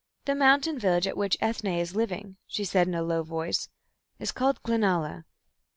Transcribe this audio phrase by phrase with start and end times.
[0.25, 3.69] "The mountain village at which Ethne is living," she said in a low voice,
[4.17, 5.25] "is called Glenalla.